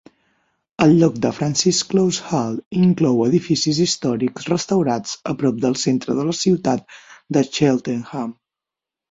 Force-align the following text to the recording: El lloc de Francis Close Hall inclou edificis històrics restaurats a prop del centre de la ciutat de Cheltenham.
El 0.83 0.93
lloc 1.01 1.17
de 1.25 1.31
Francis 1.39 1.81
Close 1.91 2.23
Hall 2.29 2.57
inclou 2.85 3.21
edificis 3.25 3.83
històrics 3.85 4.49
restaurats 4.55 5.15
a 5.33 5.37
prop 5.43 5.61
del 5.67 5.79
centre 5.83 6.17
de 6.23 6.27
la 6.31 6.37
ciutat 6.41 6.99
de 7.39 7.47
Cheltenham. 7.53 8.35